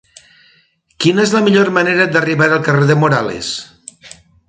Quina 1.05 1.27
és 1.29 1.35
la 1.37 1.43
millor 1.49 1.71
manera 1.77 2.09
d'arribar 2.17 2.51
al 2.57 2.67
carrer 2.71 2.91
de 2.93 2.99
Morales? 3.07 3.55